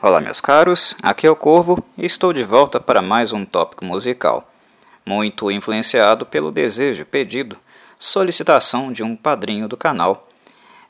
[0.00, 3.84] Olá, meus caros, aqui é o Corvo e estou de volta para mais um tópico
[3.84, 4.48] musical,
[5.04, 7.58] muito influenciado pelo desejo, pedido,
[7.98, 10.28] solicitação de um padrinho do canal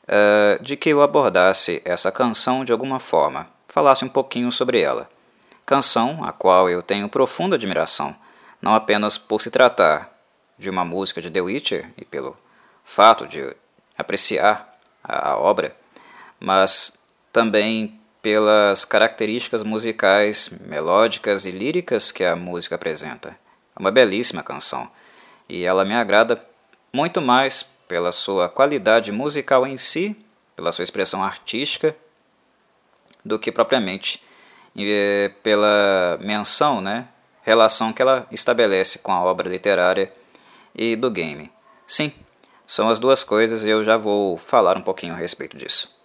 [0.05, 5.09] uh, de que eu abordasse essa canção de alguma forma, falasse um pouquinho sobre ela.
[5.65, 8.15] Canção a qual eu tenho profunda admiração,
[8.61, 10.13] não apenas por se tratar
[10.59, 12.37] de uma música de The Witcher e pelo
[12.85, 13.57] fato de
[13.97, 15.75] apreciar a, a obra,
[16.39, 16.99] mas
[17.33, 17.99] também
[18.29, 23.31] pelas características musicais, melódicas e líricas que a música apresenta.
[23.75, 24.87] É uma belíssima canção
[25.49, 26.45] e ela me agrada
[26.93, 30.15] muito mais pela sua qualidade musical em si,
[30.55, 31.97] pela sua expressão artística,
[33.25, 34.23] do que propriamente
[34.77, 37.09] eh, pela menção, né,
[37.41, 40.13] relação que ela estabelece com a obra literária
[40.75, 41.51] e do game.
[41.87, 42.13] Sim,
[42.67, 45.98] são as duas coisas e eu já vou falar um pouquinho a respeito disso.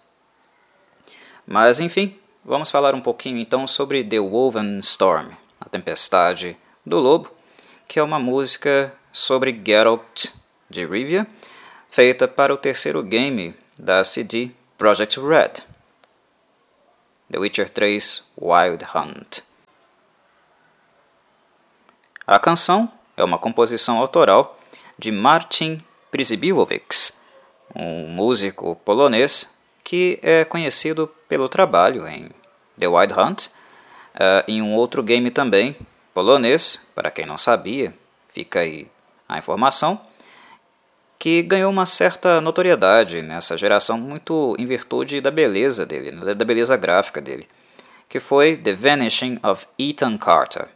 [1.46, 7.30] Mas enfim, vamos falar um pouquinho então sobre The Woven Storm, a Tempestade do Lobo,
[7.86, 10.26] que é uma música sobre Geralt
[10.70, 11.26] de Rivia,
[11.90, 15.62] feita para o terceiro game da CD Project Red,
[17.30, 19.40] The Witcher 3 Wild Hunt.
[22.26, 24.58] A canção é uma composição autoral
[24.98, 27.20] de Marcin Przybyłowicz,
[27.74, 32.30] um músico polonês que é conhecido pelo trabalho em
[32.78, 35.76] The Wild Hunt, uh, em um outro game também,
[36.14, 37.92] polonês, para quem não sabia,
[38.28, 38.86] fica aí
[39.28, 40.00] a informação,
[41.18, 46.44] que ganhou uma certa notoriedade nessa geração, muito em virtude da beleza dele, né, da
[46.44, 47.48] beleza gráfica dele,
[48.08, 50.68] que foi The Vanishing of Ethan Carter.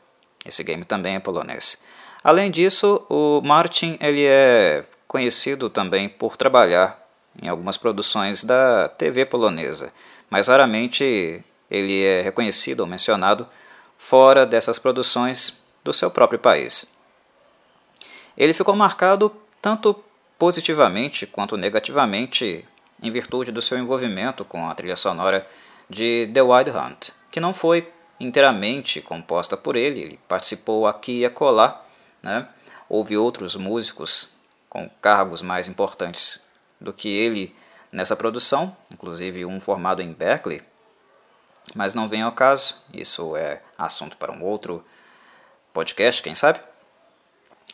[0.45, 1.81] Esse game também é polonês.
[2.25, 7.01] Além disso, o Martin ele é conhecido também por trabalhar
[7.41, 9.93] em algumas produções da TV polonesa,
[10.31, 13.47] mas raramente ele é reconhecido ou mencionado
[13.97, 16.87] fora dessas produções do seu próprio país.
[18.37, 19.97] Ele ficou marcado tanto
[20.39, 22.65] positivamente quanto negativamente
[23.03, 25.47] em virtude do seu envolvimento com a trilha sonora
[25.91, 27.91] de The Wild Hunt, que não foi
[28.21, 31.85] inteiramente composta por ele, ele participou aqui e acolá,
[32.23, 32.49] né?
[32.89, 34.33] houve outros músicos
[34.69, 36.45] com cargos mais importantes
[36.81, 37.55] do que ele
[37.91, 40.63] nessa produção, inclusive um formado em Berkeley,
[41.75, 44.85] mas não vem ao caso, isso é assunto para um outro
[45.73, 46.61] podcast, quem sabe?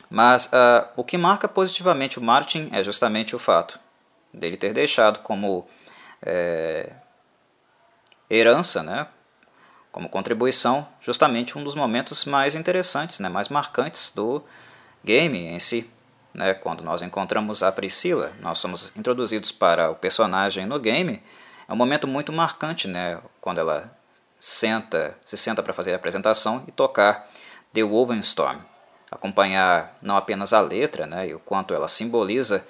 [0.09, 3.79] Mas uh, o que marca positivamente o Martin é justamente o fato
[4.33, 5.67] dele ter deixado como
[6.21, 6.91] é,
[8.29, 9.07] herança, né,
[9.91, 14.43] como contribuição, justamente um dos momentos mais interessantes, né, mais marcantes do
[15.03, 15.89] game em si.
[16.35, 21.23] Né, quando nós encontramos a Priscila, nós somos introduzidos para o personagem no game,
[21.65, 23.89] é um momento muito marcante, né, quando ela
[24.37, 27.31] senta, se senta para fazer a apresentação e tocar
[27.71, 28.59] The Woven Storm,
[29.09, 32.67] acompanhar não apenas a letra, né, e o quanto ela simboliza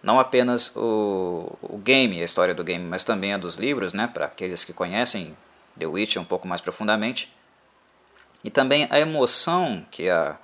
[0.00, 4.06] não apenas o, o game, a história do game, mas também a dos livros, né,
[4.06, 5.36] para aqueles que conhecem
[5.76, 7.34] The Witch um pouco mais profundamente,
[8.44, 10.38] e também a emoção que a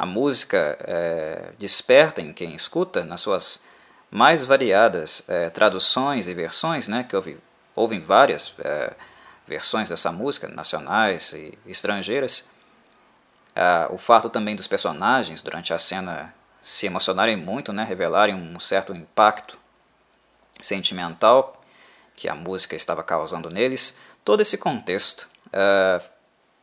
[0.00, 3.62] a música é, desperta em quem escuta, nas suas
[4.10, 7.38] mais variadas é, traduções e versões, né, que houve,
[7.76, 8.94] houve várias é,
[9.46, 12.48] versões dessa música, nacionais e estrangeiras.
[13.54, 18.58] Ah, o fato também dos personagens, durante a cena, se emocionarem muito, né, revelarem um
[18.58, 19.58] certo impacto
[20.62, 21.60] sentimental
[22.16, 26.00] que a música estava causando neles, todo esse contexto ah,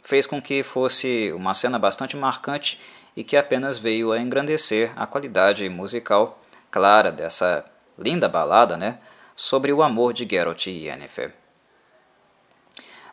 [0.02, 2.82] fez com que fosse uma cena bastante marcante
[3.18, 6.40] e que apenas veio a engrandecer a qualidade musical
[6.70, 7.66] clara dessa
[7.98, 9.00] linda balada né,
[9.36, 11.34] sobre o amor de Geralt e Yennefer.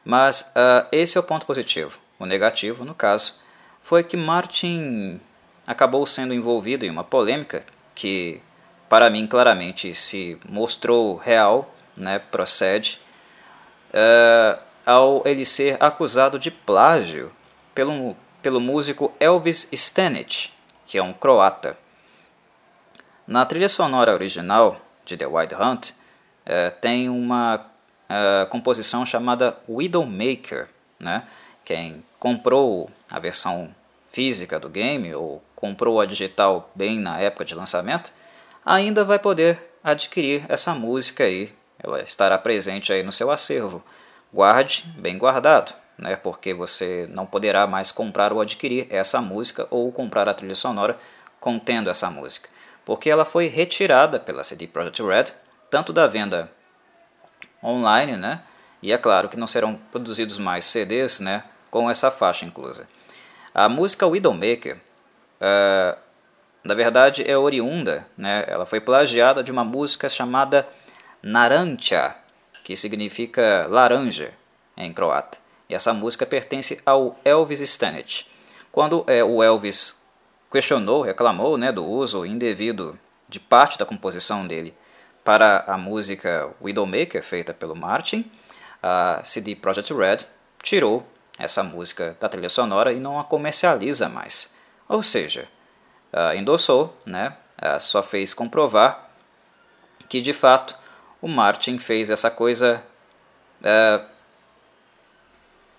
[0.05, 1.99] Mas uh, esse é o ponto positivo.
[2.19, 3.41] O negativo, no caso,
[3.81, 5.19] foi que Martin
[5.67, 8.43] acabou sendo envolvido em uma polêmica que,
[8.91, 13.01] para mim, claramente se mostrou real, né, procede,
[13.89, 17.33] uh, ao ele ser acusado de plágio
[17.75, 20.51] pelo pelo músico Elvis Stanic,
[20.85, 21.79] que é um croata.
[23.27, 25.93] Na trilha sonora original de The Wild Hunt,
[26.45, 27.65] eh, tem uma
[28.07, 30.69] eh, composição chamada Widowmaker.
[31.01, 31.23] Né?
[31.65, 33.75] Quem comprou a versão
[34.13, 38.13] física do game ou comprou a digital bem na época de lançamento,
[38.63, 41.51] ainda vai poder adquirir essa música aí.
[41.83, 43.83] Ela estará presente aí no seu acervo.
[44.31, 49.91] Guarde bem guardado né, porque você não poderá mais comprar ou adquirir essa música ou
[49.93, 50.99] comprar a trilha sonora
[51.39, 52.49] contendo essa música,
[52.85, 55.25] porque ela foi retirada pela CD Projekt Red,
[55.71, 56.51] tanto da venda
[57.63, 58.43] online, né,
[58.83, 62.87] E é claro que não serão produzidos mais CDs né, com essa faixa inclusa.
[63.55, 65.99] A música Widowmaker, uh,
[66.63, 70.69] na verdade, é oriunda, né, ela foi plagiada de uma música chamada
[71.23, 72.15] Narancha,
[72.63, 74.33] que significa laranja
[74.77, 75.44] em croata.
[75.69, 78.27] E essa música pertence ao Elvis Stanic.
[78.71, 80.05] Quando é, o Elvis
[80.51, 84.75] questionou, reclamou né, do uso indevido de parte da composição dele
[85.25, 88.31] para a música Widowmaker, feita pelo Martin,
[88.83, 90.19] a CD Projekt Red
[90.63, 91.07] tirou
[91.39, 94.55] essa música da trilha sonora e não a comercializa mais.
[94.89, 95.49] Ou seja,
[96.37, 97.37] endossou, né,
[97.81, 99.09] só fez comprovar
[100.09, 100.77] que de fato
[101.21, 102.83] o Martin fez essa coisa
[103.63, 104.01] é,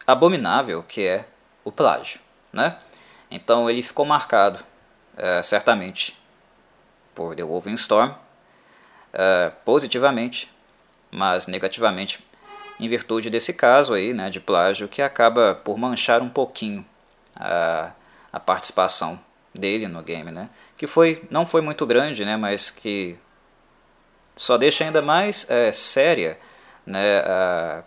[0.05, 1.25] abominável que é
[1.63, 2.19] o plágio.
[2.51, 2.77] Né?
[3.29, 4.63] Então ele ficou marcado,
[5.17, 6.17] é, certamente,
[7.13, 8.13] por The Wolven Storm,
[9.13, 10.51] é, positivamente,
[11.11, 12.25] mas negativamente
[12.79, 16.85] em virtude desse caso aí, né, de plágio que acaba por manchar um pouquinho
[17.35, 17.91] a,
[18.31, 19.19] a participação
[19.53, 23.17] dele no game, né, que foi não foi muito grande, né, mas que
[24.35, 26.37] só deixa ainda mais é, séria
[26.85, 27.83] né, a,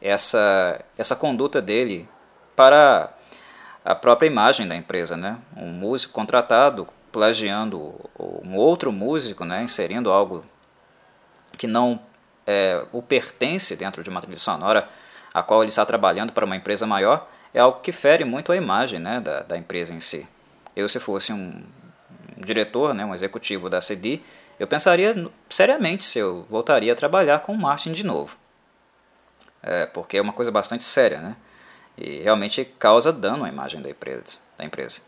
[0.00, 2.08] essa essa conduta dele
[2.56, 3.12] para
[3.84, 10.10] a própria imagem da empresa, né, um músico contratado plagiando um outro músico, né, inserindo
[10.10, 10.44] algo
[11.56, 12.00] que não
[12.46, 14.88] é, o pertence dentro de uma trilha sonora
[15.32, 18.56] a qual ele está trabalhando para uma empresa maior, é algo que fere muito a
[18.56, 20.26] imagem né, da, da empresa em si.
[20.74, 21.62] Eu, se fosse um,
[22.36, 24.20] diretor, né, um executivo da CD,
[24.58, 25.14] eu pensaria
[25.48, 28.36] seriamente se eu voltaria a trabalhar com o Martin de novo.
[29.62, 31.36] É, porque é uma coisa bastante séria, né?
[31.96, 34.38] E realmente causa dano à imagem da empresa.
[34.56, 35.02] Da empresa.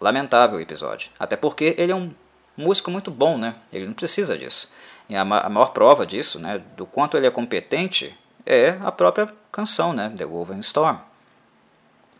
[0.00, 1.10] Lamentável o episódio.
[1.18, 2.12] Até porque ele é um
[2.56, 3.54] músico muito bom, né?
[3.72, 4.72] Ele não precisa disso.
[5.08, 8.14] E a, a maior prova disso, né, do quanto ele é competente,
[8.44, 10.98] é a própria canção, né, The Wolven Storm.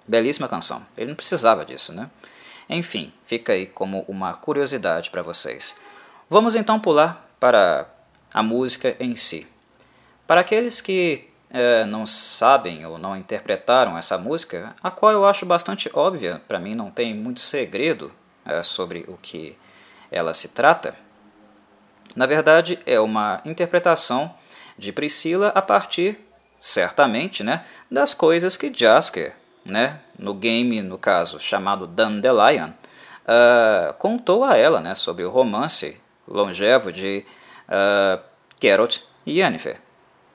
[0.07, 0.87] Belíssima canção.
[0.97, 2.09] Ele não precisava disso, né?
[2.69, 5.79] Enfim, fica aí como uma curiosidade para vocês.
[6.31, 7.87] Vamos então pular para
[8.33, 9.47] a música em si.
[10.27, 15.47] Para aqueles que é, não sabem ou não interpretaram essa música, a qual eu acho
[15.47, 18.13] bastante óbvia, para mim não tem muito segredo
[18.45, 19.57] é, sobre o que
[20.11, 20.95] ela se trata,
[22.19, 24.35] na verdade, é uma interpretação
[24.77, 26.19] de Priscila a partir,
[26.59, 29.35] certamente, né, das coisas que Jasker,
[29.65, 36.01] né, no game, no caso, chamado Dandelion, uh, contou a ela né, sobre o romance
[36.27, 37.25] longevo de
[37.69, 38.21] uh,
[38.61, 39.77] Geralt e Yennefer,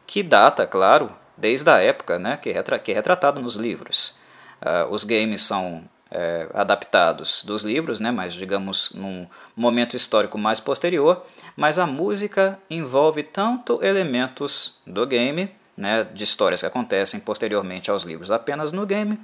[0.06, 4.18] que data, claro, desde a época né, que, é, que é retratado nos livros.
[4.62, 5.84] Uh, os games são
[6.14, 11.26] é, adaptados dos livros, né, mas digamos num momento histórico mais posterior,
[11.58, 18.04] mas a música envolve tanto elementos do game, né, de histórias que acontecem posteriormente aos
[18.04, 19.20] livros apenas no game,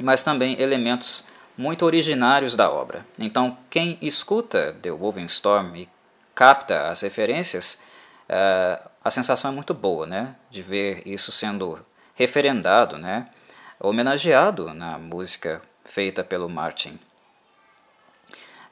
[0.00, 1.28] mas também elementos
[1.58, 3.06] muito originários da obra.
[3.18, 5.88] Então, quem escuta The Wolfenstorm e
[6.34, 7.82] capta as referências,
[8.28, 11.78] é, a sensação é muito boa, né, de ver isso sendo
[12.16, 13.28] referendado, né,
[13.78, 16.98] homenageado na música feita pelo Martin.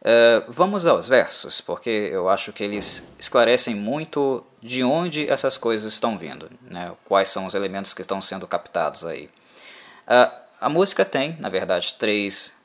[0.01, 5.93] Uh, vamos aos versos, porque eu acho que eles esclarecem muito de onde essas coisas
[5.93, 6.93] estão vindo, né?
[7.05, 9.31] quais são os elementos que estão sendo captados aí.
[10.07, 12.61] Uh, a música tem, na verdade, três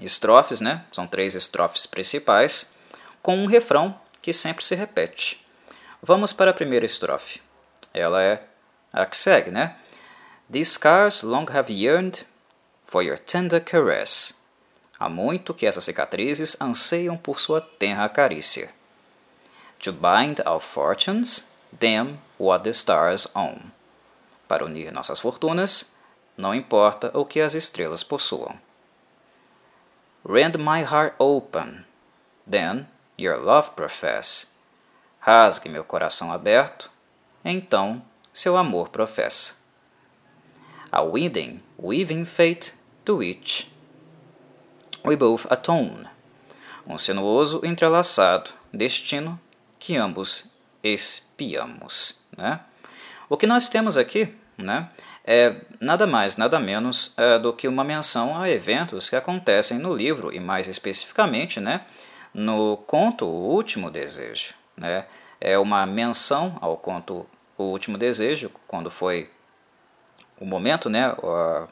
[0.00, 0.84] estrofes, né?
[0.92, 2.72] são três estrofes principais,
[3.20, 5.45] com um refrão que sempre se repete.
[6.08, 7.42] Vamos para a primeira estrofe.
[7.92, 8.40] Ela é
[8.92, 9.74] a que segue, né?
[10.48, 12.24] These scars long have yearned
[12.86, 14.40] for your tender caress.
[15.00, 18.70] Há muito que essas cicatrizes anseiam por sua tenra carícia.
[19.80, 23.72] To bind our fortunes, them what the stars own.
[24.46, 25.96] Para unir nossas fortunas,
[26.36, 28.56] não importa o que as estrelas possuam.
[30.24, 31.84] Rend my heart open,
[32.48, 32.86] then
[33.18, 34.55] your love profess.
[35.26, 36.88] Rasgue meu coração aberto,
[37.44, 38.00] então
[38.32, 39.56] seu amor professa
[40.92, 43.68] a wedding, weaving fate to which
[45.04, 46.06] we both atone.
[46.86, 49.36] Um sinuoso entrelaçado destino
[49.80, 52.20] que ambos espiamos.
[52.38, 52.60] Né?
[53.28, 54.88] O que nós temos aqui né,
[55.24, 59.92] é nada mais, nada menos é, do que uma menção a eventos que acontecem no
[59.92, 61.84] livro e mais especificamente né,
[62.32, 64.54] no conto O Último Desejo.
[64.76, 65.04] Né?
[65.40, 69.30] É uma menção ao conto O Último Desejo, quando foi
[70.38, 71.66] o momento, né, o,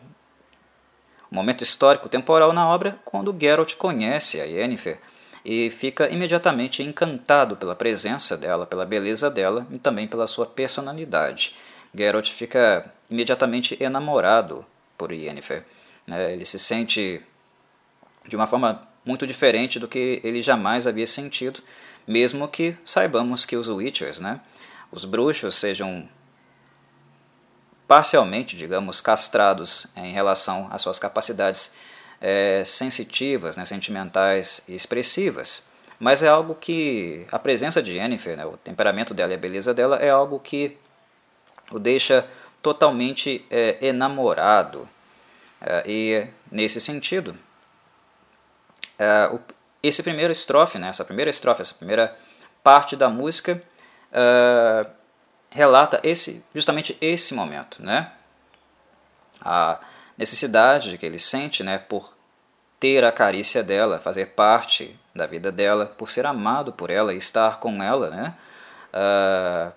[1.30, 4.99] momento histórico temporal na obra, quando Geralt conhece a Yennefer
[5.44, 11.56] e fica imediatamente encantado pela presença dela, pela beleza dela e também pela sua personalidade.
[11.94, 14.64] Geralt fica imediatamente enamorado
[14.96, 15.64] por Yennefer.
[16.06, 16.32] Né?
[16.32, 17.20] Ele se sente
[18.26, 21.61] de uma forma muito diferente do que ele jamais havia sentido,
[22.06, 24.40] mesmo que saibamos que os Witchers, né,
[24.90, 26.08] os bruxos, sejam
[27.87, 31.75] parcialmente, digamos, castrados em relação às suas capacidades
[32.20, 35.68] é, sensitivas, né, sentimentais e expressivas.
[35.99, 39.73] Mas é algo que a presença de Yennefer, né, o temperamento dela e a beleza
[39.73, 40.76] dela, é algo que
[41.70, 42.26] o deixa
[42.62, 44.88] totalmente é, enamorado.
[45.61, 47.37] É, e nesse sentido,
[49.86, 52.16] esse primeiro estrofe, né, essa primeira estrofe, essa primeira
[52.62, 53.62] parte da música
[54.10, 54.86] é,
[55.50, 58.10] relata esse, justamente esse momento, né?
[59.40, 59.78] A
[60.16, 62.14] necessidade que ele sente, né, por
[62.80, 67.18] ter a carícia dela, fazer parte da vida dela, por ser amado por ela e
[67.18, 68.34] estar com ela, né?
[68.92, 69.72] Uh,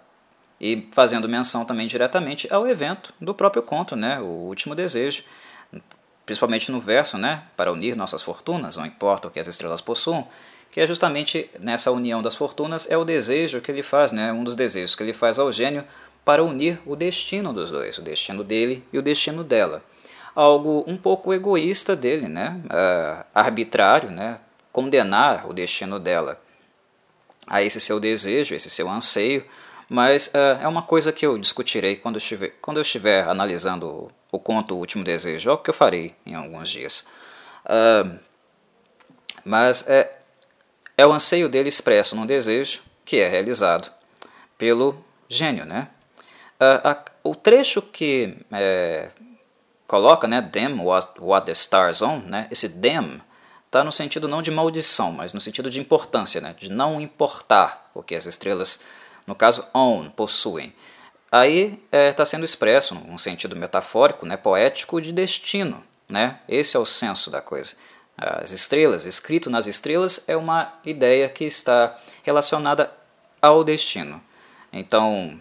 [0.60, 4.20] e fazendo menção também diretamente ao evento do próprio conto, né?
[4.20, 5.24] O último desejo,
[6.28, 7.42] principalmente no verso, né?
[7.58, 10.28] Para unir nossas fortunas, não importa o que as estrelas possuam,
[10.70, 14.32] que é justamente nessa união das fortunas é o desejo que ele faz, né?
[14.32, 15.84] Um dos desejos que ele faz ao gênio
[16.24, 19.82] para unir o destino dos dois, o destino dele e o destino dela
[20.36, 22.62] algo um pouco egoísta dele, né?
[22.66, 24.38] Uh, arbitrário, né?
[24.78, 26.40] condenar o destino dela
[27.48, 29.44] a esse seu desejo, esse seu anseio,
[29.90, 33.88] mas uh, é uma coisa que eu discutirei quando eu estiver, quando eu estiver analisando
[33.88, 37.08] o, o conto O Último Desejo, algo que eu farei em alguns dias.
[37.66, 38.20] Uh,
[39.44, 40.20] mas é,
[40.98, 43.90] é o anseio dele expresso num desejo que é realizado
[44.58, 45.66] pelo gênio.
[45.66, 45.88] Né?
[46.60, 49.10] Uh, a, o trecho que é,
[49.88, 53.22] coloca, né, them what, what the stars on, né, esse them
[53.66, 57.90] está no sentido não de maldição, mas no sentido de importância, né, de não importar
[57.94, 58.82] o que as estrelas,
[59.28, 60.74] no caso own, possuem.
[61.30, 65.84] Aí está é, tá sendo expresso num sentido metafórico, né, poético, de destino.
[66.08, 66.40] Né?
[66.48, 67.76] Esse é o senso da coisa.
[68.18, 72.90] As estrelas, escrito nas estrelas, é uma ideia que está relacionada
[73.42, 74.22] ao destino.
[74.72, 75.40] Então,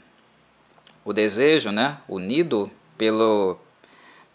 [1.04, 3.58] o desejo, né, unido pelo,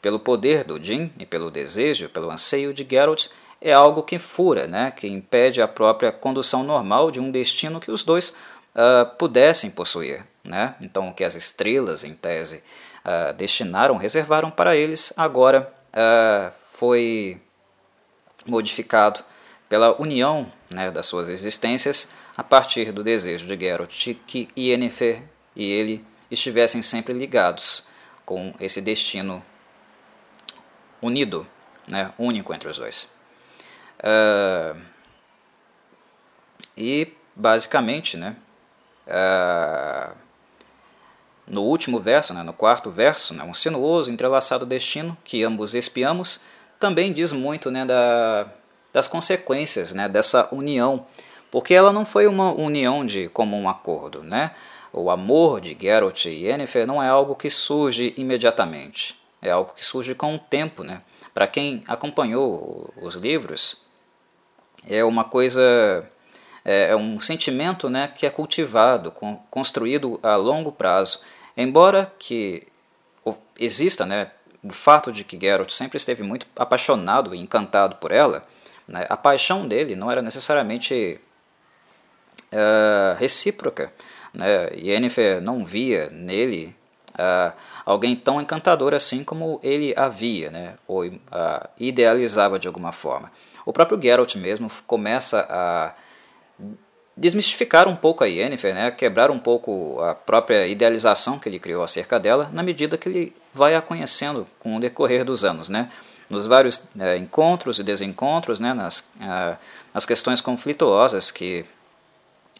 [0.01, 3.27] pelo poder do Jin e pelo desejo, pelo anseio de Geralt,
[3.61, 7.91] é algo que fura, né, que impede a própria condução normal de um destino que
[7.91, 8.35] os dois
[8.75, 10.23] uh, pudessem possuir.
[10.43, 10.75] Né?
[10.81, 12.63] Então, o que as estrelas, em tese,
[13.05, 17.39] uh, destinaram, reservaram para eles, agora uh, foi
[18.45, 19.23] modificado
[19.69, 25.23] pela união né, das suas existências a partir do desejo de Geralt que Yennefer
[25.55, 27.87] e ele estivessem sempre ligados
[28.25, 29.43] com esse destino
[31.01, 31.45] unido,
[31.87, 33.15] né, único entre os dois.
[33.99, 34.79] Uh,
[36.75, 38.35] e basicamente, né,
[39.11, 40.15] uh,
[41.45, 46.41] no último verso, né, no quarto verso, né, um sinuoso, entrelaçado destino que ambos espiamos,
[46.79, 48.47] também diz muito né, da,
[48.91, 51.05] das consequências né, dessa união,
[51.51, 54.23] porque ela não foi uma união de comum acordo.
[54.23, 54.51] Né?
[54.93, 59.83] O amor de Geralt e Yennefer não é algo que surge imediatamente é algo que
[59.83, 60.83] surge com o tempo.
[60.83, 61.01] Né?
[61.33, 63.83] Para quem acompanhou os livros,
[64.87, 66.07] é uma coisa,
[66.63, 69.11] é, é um sentimento né, que é cultivado,
[69.49, 71.21] construído a longo prazo.
[71.55, 72.67] Embora que
[73.59, 74.31] exista né,
[74.63, 78.45] o fato de que Geralt sempre esteve muito apaixonado e encantado por ela,
[78.87, 81.19] né, a paixão dele não era necessariamente
[82.51, 83.91] uh, recíproca.
[84.33, 84.69] Né?
[84.75, 86.75] Yennefer não via nele
[87.11, 87.53] uh,
[87.85, 91.19] alguém tão encantador assim como ele havia, né, ou uh,
[91.79, 93.31] idealizava de alguma forma.
[93.65, 95.93] O próprio Geralt mesmo começa a
[97.15, 101.83] desmistificar um pouco a Yennefer, né, quebrar um pouco a própria idealização que ele criou
[101.83, 105.91] acerca dela, na medida que ele vai a conhecendo com o decorrer dos anos, né,
[106.29, 109.57] nos vários é, encontros e desencontros, né, nas, uh,
[109.93, 111.65] nas questões conflituosas que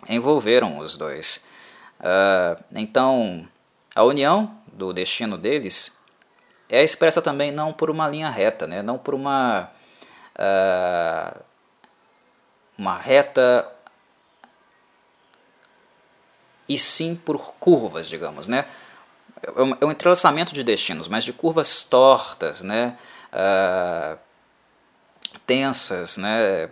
[0.10, 1.48] envolveram os dois.
[2.00, 3.48] Uh, então,
[3.96, 6.00] a união do destino deles
[6.70, 8.81] é expressa também não por uma linha reta, né?
[8.81, 9.70] não por uma,
[10.36, 11.39] uh,
[12.77, 13.70] uma reta
[16.73, 18.65] e sim por curvas, digamos, né?
[19.43, 22.97] É um, é um entrelaçamento de destinos, mas de curvas tortas, né?
[23.33, 24.17] Uh,
[25.45, 26.69] tensas, né?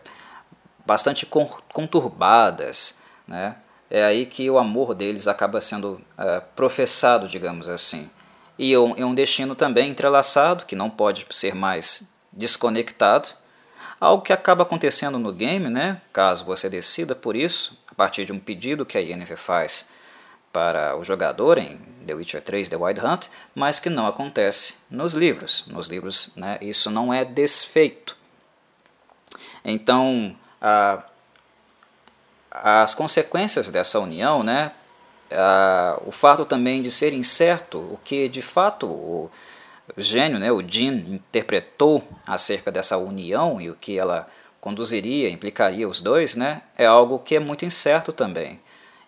[0.86, 3.56] Bastante conturbadas, né?
[3.92, 8.10] é aí que o amor deles acaba sendo uh, professado, digamos assim.
[8.58, 13.30] E é um, é um destino também entrelaçado, que não pode ser mais desconectado,
[14.00, 18.40] Algo que acaba acontecendo no game, né, caso você decida por isso, partir de um
[18.40, 19.90] pedido que a Yennefer faz
[20.54, 21.78] para o jogador em
[22.08, 25.66] The Witcher 3 The Wild Hunt, mas que não acontece nos livros.
[25.68, 28.16] Nos livros né, isso não é desfeito.
[29.66, 31.04] Então, a,
[32.50, 34.72] as consequências dessa união, né,
[35.30, 39.30] a, o fato também de ser incerto, o que de fato o
[39.98, 44.26] gênio, né, o Jean, interpretou acerca dessa união e o que ela
[44.60, 48.60] conduziria, implicaria os dois, né, é algo que é muito incerto também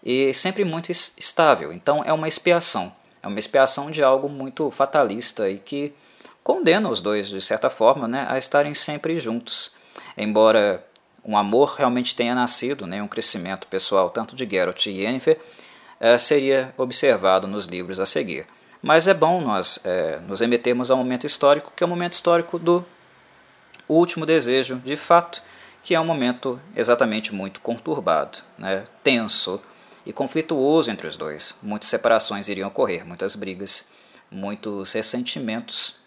[0.03, 1.71] e sempre muito estável.
[1.71, 2.91] Então é uma expiação,
[3.21, 5.93] é uma expiação de algo muito fatalista e que
[6.43, 9.73] condena os dois de certa forma, né, a estarem sempre juntos.
[10.17, 10.85] Embora
[11.23, 15.39] um amor realmente tenha nascido, né, um crescimento pessoal tanto de Geralt e Yennefer,
[15.99, 18.47] é, seria observado nos livros a seguir.
[18.81, 22.57] Mas é bom nós é, nos remetermos ao momento histórico, que é o momento histórico
[22.57, 22.83] do
[23.93, 25.41] último desejo, de fato,
[25.83, 29.61] que é um momento exatamente muito conturbado, né, tenso,
[30.05, 31.57] e conflituoso entre os dois.
[31.61, 33.89] Muitas separações iriam ocorrer, muitas brigas,
[34.29, 35.99] muitos ressentimentos,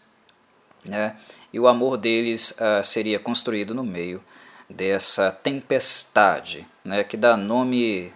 [0.84, 1.16] né?
[1.52, 4.22] e o amor deles uh, seria construído no meio
[4.68, 7.04] dessa tempestade, né?
[7.04, 8.12] que dá nome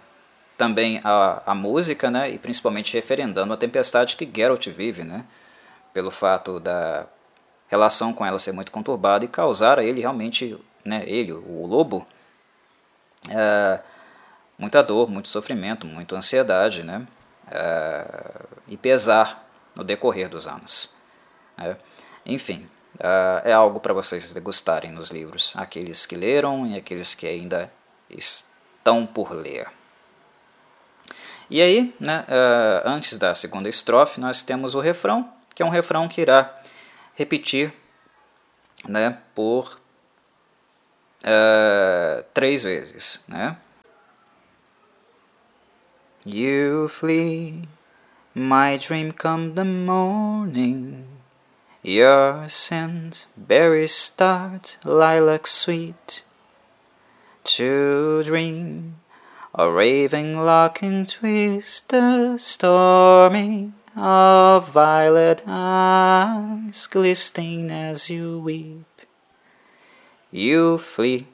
[0.57, 2.29] também à, à música, né?
[2.29, 5.23] e principalmente referendando a tempestade que Geralt vive, né?
[5.93, 7.07] pelo fato da
[7.69, 11.03] relação com ela ser muito conturbada e causar a ele realmente, né?
[11.05, 12.05] ele, o lobo,
[13.27, 13.83] uh,
[14.57, 17.07] muita dor, muito sofrimento, muita ansiedade, né?
[17.47, 20.93] Uh, e pesar no decorrer dos anos.
[21.57, 21.77] Né?
[22.25, 27.25] Enfim, uh, é algo para vocês degustarem nos livros, aqueles que leram e aqueles que
[27.25, 27.71] ainda
[28.09, 29.67] estão por ler.
[31.49, 35.69] E aí, né, uh, antes da segunda estrofe, nós temos o refrão, que é um
[35.69, 36.58] refrão que irá
[37.19, 37.73] repetir
[38.87, 39.81] né, por
[41.21, 43.25] eh, três vezes.
[43.27, 43.57] Né?
[46.25, 47.63] You flee,
[48.33, 51.05] my dream come the morning.
[51.83, 56.23] Your scent, berries start, lilac sweet.
[57.43, 58.95] To dream,
[59.53, 68.85] a raving locking twist, the stormy of violet eyes glistening as you weep.
[70.31, 71.27] You flee,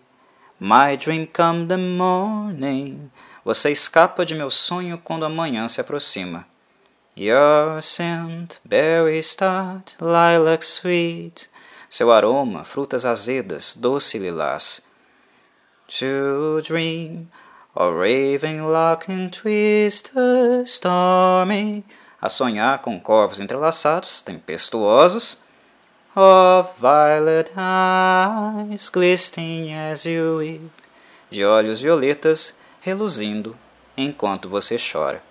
[0.59, 3.11] my dream come the morning.
[3.45, 6.45] Você escapa de meu sonho quando a manhã se aproxima.
[7.15, 11.47] Your scent, berry start, lilac sweet.
[11.87, 14.87] Seu aroma, frutas azedas, doce lilás.
[15.87, 17.29] To dream,
[17.75, 21.83] or raving locking twister, stormy.
[22.25, 25.43] A sonhar com corvos entrelaçados, tempestuosos.
[26.15, 30.71] Of violet eyes, glistening as you weep.
[31.29, 33.55] De olhos violetas, reluzindo
[33.95, 35.21] enquanto você chora.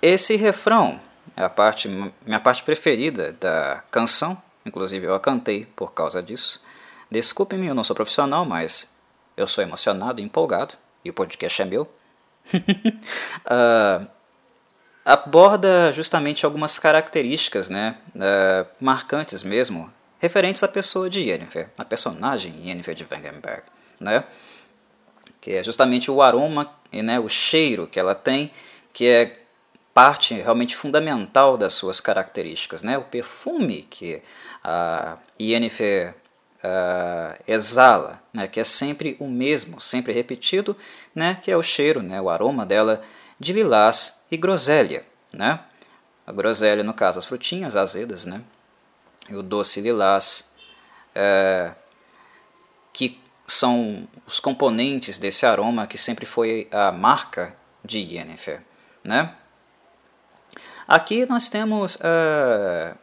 [0.00, 0.98] Esse refrão
[1.36, 1.86] é a parte,
[2.24, 6.64] minha parte preferida da canção, inclusive eu a cantei por causa disso.
[7.10, 8.90] Desculpe-me, eu não sou profissional, mas
[9.36, 11.82] eu sou emocionado e empolgado, e o podcast é meu.
[12.54, 14.08] uh,
[15.12, 22.54] aborda justamente algumas características né, uh, marcantes mesmo, referentes à pessoa de Yennefer, a personagem
[22.66, 23.62] Yennefer de Wengenberg.
[23.98, 24.24] Né?
[25.40, 28.52] que é justamente o aroma e né, o cheiro que ela tem,
[28.92, 29.38] que é
[29.94, 32.82] parte realmente fundamental das suas características.
[32.82, 32.98] Né?
[32.98, 34.22] O perfume que
[34.62, 36.14] a Yennefer
[36.62, 38.46] uh, exala, né?
[38.46, 40.76] que é sempre o mesmo, sempre repetido,
[41.14, 41.38] né?
[41.42, 42.20] que é o cheiro, né?
[42.20, 43.02] o aroma dela
[43.40, 45.04] de lilás e groselha.
[45.32, 45.58] Né?
[46.26, 48.42] A groselha, no caso, as frutinhas azedas, né?
[49.28, 50.54] e o doce lilás,
[51.16, 51.74] uh,
[52.92, 58.62] que são os componentes desse aroma que sempre foi a marca de Yennefer.
[59.02, 59.34] Né?
[60.86, 62.96] Aqui nós temos uh,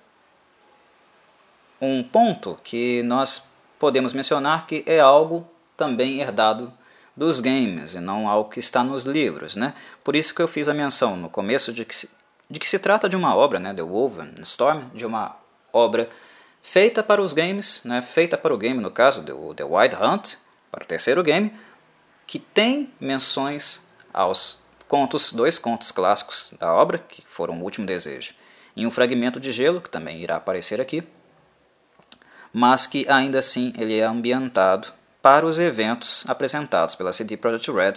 [1.82, 3.48] um ponto que nós
[3.80, 6.72] podemos mencionar que é algo também herdado
[7.18, 9.56] dos games e não algo que está nos livros.
[9.56, 9.74] Né?
[10.04, 12.12] Por isso que eu fiz a menção no começo de que se,
[12.48, 15.36] de que se trata de uma obra, né, The Woven Storm, de uma
[15.74, 16.08] obra
[16.62, 20.36] feita para os games, né, feita para o game, no caso, The, The Wild Hunt,
[20.70, 21.52] para o terceiro game,
[22.28, 28.34] que tem menções aos contos, dois contos clássicos da obra, que foram O Último Desejo,
[28.76, 31.04] e um fragmento de gelo, que também irá aparecer aqui,
[32.54, 34.94] mas que ainda assim ele é ambientado
[35.28, 37.96] para os eventos apresentados pela CD Projekt Red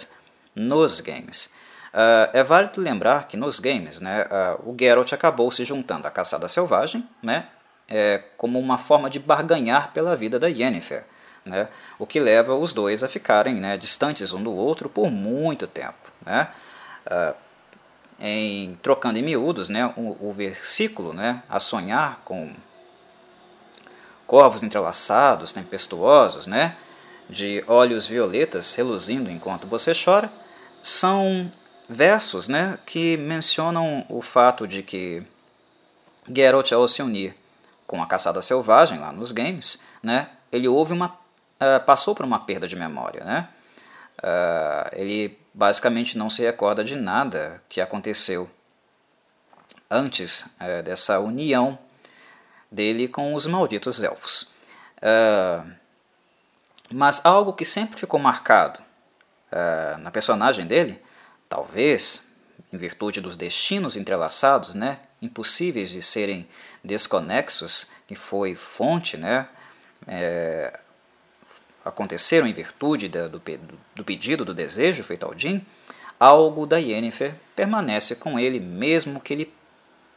[0.53, 1.45] nos games.
[1.93, 6.11] Uh, é válido lembrar que nos games né, uh, o Geralt acabou se juntando à
[6.11, 7.47] caçada selvagem né,
[7.87, 11.05] é, como uma forma de barganhar pela vida da Yennefer.
[11.45, 11.69] né?
[11.97, 16.11] o que leva os dois a ficarem né, distantes um do outro por muito tempo.
[16.25, 16.49] Né?
[17.07, 17.33] Uh,
[18.19, 22.51] em, trocando em miúdos, né, o, o, versículo né, a sonhar com
[24.27, 26.75] corvos entrelaçados, tempestuosos, né,
[27.31, 30.29] de olhos violetas reluzindo enquanto você chora,
[30.83, 31.49] são
[31.87, 35.23] versos né, que mencionam o fato de que
[36.27, 37.35] Geralt, ao se unir
[37.87, 42.39] com a caçada selvagem lá nos games, né, ele houve uma, uh, passou por uma
[42.39, 43.23] perda de memória.
[43.23, 43.47] Né?
[44.19, 48.49] Uh, ele basicamente não se recorda de nada que aconteceu
[49.89, 51.79] antes uh, dessa união
[52.69, 54.51] dele com os malditos elfos.
[56.91, 58.79] Mas algo que sempre ficou marcado
[59.99, 60.97] na personagem dele,
[61.49, 62.31] talvez
[62.71, 66.47] em virtude dos destinos entrelaçados, né, impossíveis de serem
[66.83, 69.47] desconexos, que foi fonte, né,
[70.07, 70.79] é,
[71.83, 73.41] aconteceram em virtude da, do,
[73.95, 75.65] do, pedido, do desejo feito ao Jim,
[76.19, 79.53] algo da Yennefer permanece com ele mesmo que ele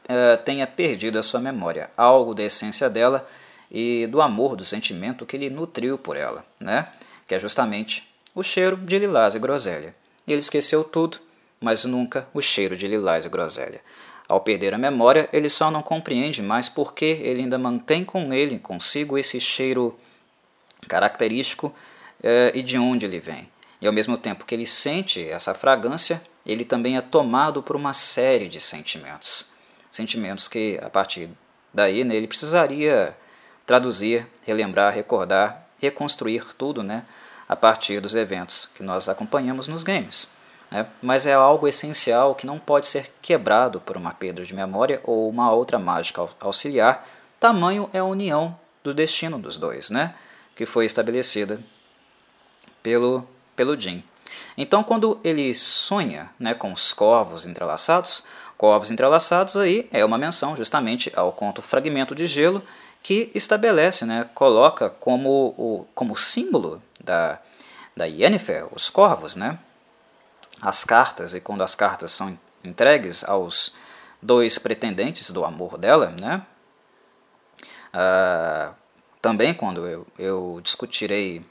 [0.08, 3.26] é, tenha perdido a sua memória, algo da essência dela
[3.74, 6.87] e do amor, do sentimento que ele nutriu por ela, né,
[7.26, 9.92] que é justamente o cheiro de lilás e groselha.
[10.28, 11.18] Ele esqueceu tudo,
[11.60, 13.80] mas nunca o cheiro de lilás e groselha.
[14.28, 18.32] Ao perder a memória, ele só não compreende mais por que ele ainda mantém com
[18.32, 19.98] ele, consigo, esse cheiro
[20.88, 21.74] característico
[22.22, 23.48] eh, e de onde ele vem.
[23.80, 27.92] E ao mesmo tempo que ele sente essa fragrância, ele também é tomado por uma
[27.92, 29.48] série de sentimentos.
[29.90, 31.28] Sentimentos que, a partir
[31.72, 33.14] daí, né, ele precisaria
[33.66, 37.05] traduzir, relembrar, recordar, reconstruir tudo né,
[37.48, 40.29] a partir dos eventos que nós acompanhamos nos games
[40.74, 40.87] né?
[41.00, 45.29] mas é algo essencial que não pode ser quebrado por uma perda de memória ou
[45.29, 47.07] uma outra mágica auxiliar.
[47.38, 50.14] Tamanho é a união do destino dos dois, né?
[50.57, 51.61] que foi estabelecida
[52.83, 54.03] pelo, pelo Jim.
[54.59, 58.27] Então, quando ele sonha né, com os corvos entrelaçados,
[58.59, 62.62] corvos entrelaçados aí é uma menção justamente ao conto Fragmento de Gelo,
[63.04, 67.38] que estabelece, né, coloca como, o, como símbolo da,
[67.94, 69.58] da Yennefer, os corvos, né,
[70.58, 73.74] as cartas e quando as cartas são entregues aos
[74.22, 76.46] dois pretendentes do amor dela, né?
[77.92, 78.74] Uh,
[79.20, 81.44] também quando eu, eu discutirei,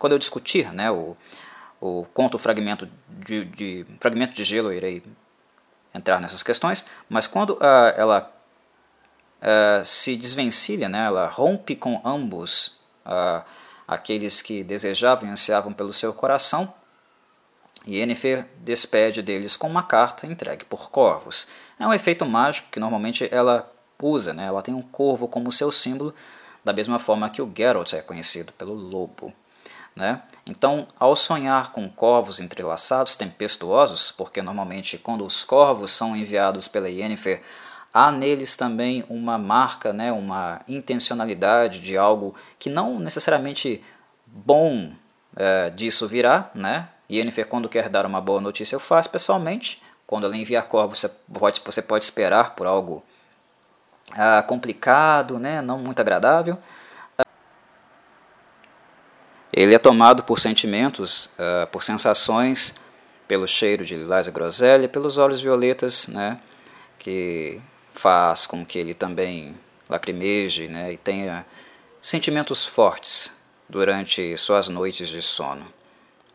[0.00, 1.16] quando eu discutir, né, o,
[1.80, 5.02] o conto fragmento de, de fragmento de gelo, eu irei
[5.94, 6.84] entrar nessas questões.
[7.08, 8.32] Mas quando uh, ela
[9.42, 12.78] uh, se desvencilha, né, ela rompe com ambos
[13.86, 16.74] aqueles que desejavam e ansiavam pelo seu coração,
[17.86, 21.48] Yennefer despede deles com uma carta entregue por corvos.
[21.80, 23.70] É um efeito mágico que normalmente ela
[24.00, 24.46] usa, né?
[24.46, 26.14] ela tem um corvo como seu símbolo,
[26.62, 29.32] da mesma forma que o Geralt é conhecido pelo lobo.
[29.96, 30.20] Né?
[30.46, 36.90] Então, ao sonhar com corvos entrelaçados tempestuosos, porque normalmente quando os corvos são enviados pela
[36.90, 37.42] Yennefer,
[37.92, 43.82] há neles também uma marca, né, uma intencionalidade de algo que não necessariamente
[44.26, 44.92] bom
[45.36, 46.88] é, disso virá, né?
[47.10, 49.82] Yennefer, quando quer dar uma boa notícia, o faz pessoalmente.
[50.06, 53.02] Quando ela envia corvos, você pode, você pode esperar por algo
[54.12, 55.60] ah, complicado, né?
[55.62, 56.58] não muito agradável.
[59.52, 62.74] Ele é tomado por sentimentos, ah, por sensações,
[63.26, 66.38] pelo cheiro de lilás e groselha, pelos olhos violetas, né?
[66.98, 67.60] que
[67.98, 69.56] faz com que ele também
[69.88, 70.92] lacrimeje né?
[70.92, 71.44] e tenha
[72.00, 73.36] sentimentos fortes
[73.68, 75.66] durante suas noites de sono.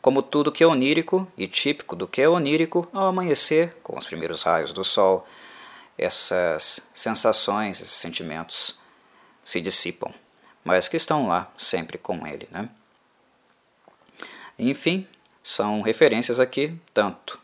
[0.02, 4.06] Como tudo que é onírico e típico do que é onírico, ao amanhecer, com os
[4.06, 5.26] primeiros raios do sol,
[5.98, 8.82] essas sensações, esses sentimentos
[9.42, 10.14] se dissipam,
[10.66, 12.48] mas que estão lá sempre com ele.
[12.52, 12.68] Né?
[14.60, 15.08] Enfim,
[15.42, 17.40] são referências aqui tanto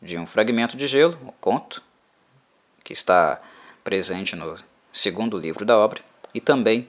[0.00, 1.82] de um fragmento de gelo, o conto,
[2.88, 3.38] que está
[3.84, 4.56] presente no
[4.90, 6.00] segundo livro da obra,
[6.32, 6.88] e também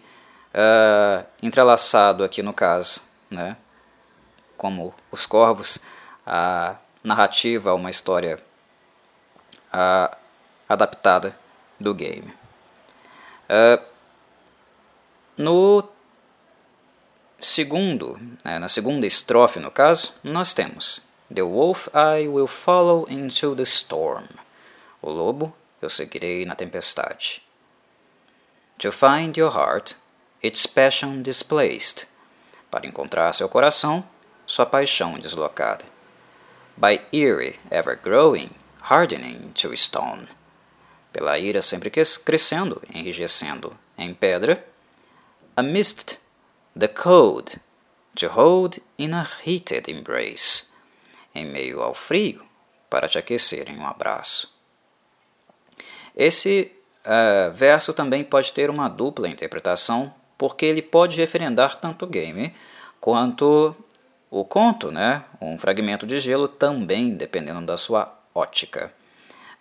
[0.54, 3.58] uh, entrelaçado aqui no caso, né,
[4.56, 5.80] como Os Corvos,
[6.26, 8.42] a narrativa, uma história
[9.74, 10.18] a,
[10.70, 11.38] adaptada
[11.78, 12.34] do game.
[13.50, 13.86] Uh,
[15.36, 15.84] no
[17.38, 23.54] segundo, né, na segunda estrofe, no caso, nós temos The wolf I will follow into
[23.54, 24.28] the storm.
[25.02, 27.42] O lobo eu seguirei na tempestade.
[28.80, 29.96] To find your heart,
[30.42, 32.08] its passion displaced.
[32.72, 34.04] Para encontrar seu coração,
[34.46, 35.86] sua paixão deslocada.
[36.78, 40.28] By eerie, ever growing, hardening to stone.
[41.12, 44.66] Pela ira sempre crescendo, enrijecendo em pedra.
[45.58, 46.20] Amidst
[46.78, 47.60] the cold,
[48.16, 50.72] to hold in a heated embrace,
[51.36, 52.46] em meio ao frio,
[52.90, 54.59] para te aquecer em um abraço.
[56.20, 56.70] Esse
[57.06, 62.54] uh, verso também pode ter uma dupla interpretação, porque ele pode referendar tanto o game
[63.00, 63.74] quanto
[64.30, 65.24] o conto, né?
[65.40, 68.92] um fragmento de gelo também, dependendo da sua ótica.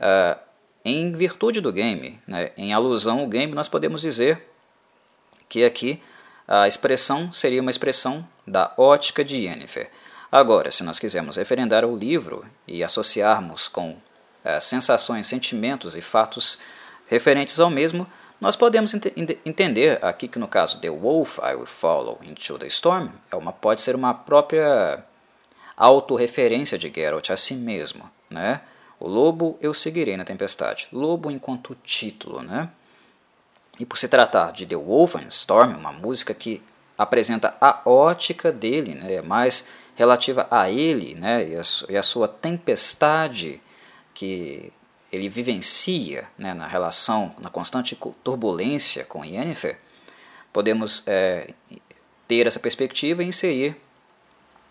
[0.01, 0.37] Uh,
[0.85, 2.51] em virtude do game, né?
[2.57, 4.43] em alusão ao game, nós podemos dizer
[5.49, 6.03] que aqui
[6.49, 9.91] a expressão seria uma expressão da ótica de Yennefer.
[10.33, 13.97] Agora, se nós quisermos referendar o livro e associarmos com
[14.61, 16.59] sensações, sentimentos e fatos
[17.07, 18.07] referentes ao mesmo,
[18.41, 19.07] nós podemos ent
[19.45, 23.53] entender aqui que no caso The Wolf I Will Follow Into the Storm é uma,
[23.53, 25.05] pode ser uma própria
[25.77, 28.09] autorreferência de Geralt a si mesmo.
[28.31, 28.61] Né?
[29.01, 30.89] O lobo eu seguirei na tempestade.
[30.93, 32.43] Lobo enquanto título.
[32.43, 32.69] Né?
[33.79, 36.63] E por se tratar de The Wolf and Storm, uma música que
[36.97, 39.15] apresenta a ótica dele, né?
[39.15, 41.49] É mais relativa a ele né?
[41.49, 43.61] e, a, e a sua tempestade
[44.19, 44.73] que
[45.13, 49.79] ele vivencia né, na relação, na constante turbulência com Yennefer,
[50.53, 51.55] podemos é,
[52.27, 53.77] ter essa perspectiva e inserir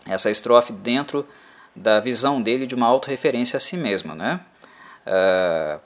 [0.04, 1.26] essa estrofe dentro
[1.74, 4.14] da visão dele de uma autorreferência a si mesmo.
[4.14, 4.38] Né?
[5.06, 5.80] Uh,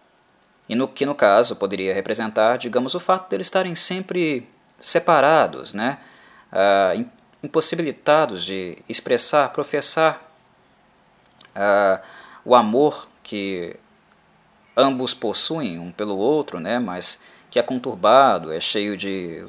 [0.69, 4.49] e no que no caso poderia representar, digamos, o fato de eles estarem sempre
[4.81, 5.99] separados, né?
[6.53, 7.09] Uh,
[7.43, 10.21] impossibilitados de expressar, professar
[11.55, 12.03] uh,
[12.45, 13.75] o amor que
[14.77, 19.43] ambos possuem um pelo outro, né, mas que é conturbado, é cheio de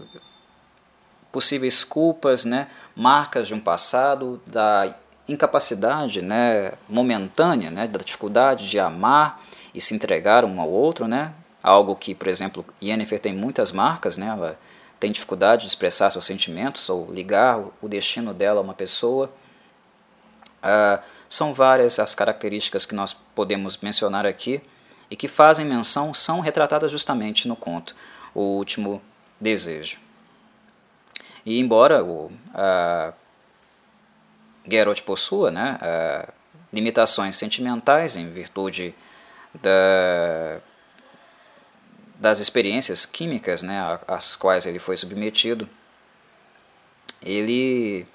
[1.33, 4.95] possíveis culpas, né, marcas de um passado, da
[5.27, 9.41] incapacidade né, momentânea, né, da dificuldade de amar
[9.75, 14.15] e se entregar um ao outro, né, algo que, por exemplo, Yennefer tem muitas marcas,
[14.15, 14.57] né, ela
[14.97, 19.29] tem dificuldade de expressar seus sentimentos ou ligar o destino dela a uma pessoa.
[20.63, 24.61] Uh, são várias as características que nós podemos mencionar aqui
[25.09, 27.95] e que fazem menção são retratadas justamente no conto
[28.35, 29.01] O Último
[29.41, 29.97] Desejo.
[31.43, 33.13] E embora o uh,
[34.69, 35.79] Geralt possua né,
[36.71, 38.93] limitações sentimentais em virtude
[39.55, 40.61] da,
[42.15, 45.67] das experiências químicas né, às quais ele foi submetido,
[47.23, 48.05] ele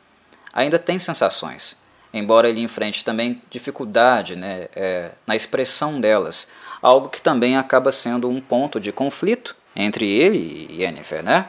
[0.52, 7.20] ainda tem sensações, embora ele enfrente também dificuldade né, é, na expressão delas, algo que
[7.20, 11.48] também acaba sendo um ponto de conflito entre ele e Yennefer, né?